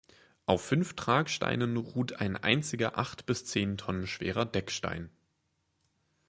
Auf 0.47 0.63
fünf 0.63 0.95
Tragsteinen 0.95 1.77
ruht 1.77 2.13
ein 2.21 2.35
einziger 2.35 2.97
acht 2.97 3.27
bis 3.27 3.45
zehn 3.45 3.77
Tonnen 3.77 4.07
schwerer 4.07 4.45
Deckstein. 4.45 5.11